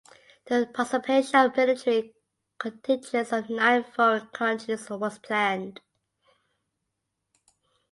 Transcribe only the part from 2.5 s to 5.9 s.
contingents of nine foreign countries was planned.